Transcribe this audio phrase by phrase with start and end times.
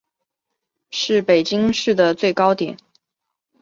[0.89, 2.75] 是北京市的最高点。